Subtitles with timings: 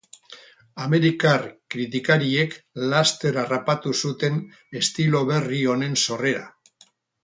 [0.85, 1.45] Amerikar
[1.75, 2.57] kritikariek
[2.95, 4.43] laster harrapatu zuten
[4.83, 6.47] estilo berri honen sorrera.